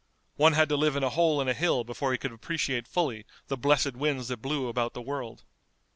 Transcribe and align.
One 0.35 0.53
had 0.53 0.67
to 0.69 0.75
live 0.75 0.95
in 0.95 1.03
a 1.03 1.11
hole 1.11 1.39
in 1.41 1.47
a 1.47 1.53
hill 1.53 1.83
before 1.83 2.11
he 2.11 2.17
could 2.17 2.31
appreciate 2.31 2.87
fully 2.87 3.23
the 3.49 3.55
blessed 3.55 3.93
winds 3.95 4.29
that 4.29 4.37
blew 4.41 4.67
about 4.67 4.95
the 4.95 4.99
world. 5.03 5.43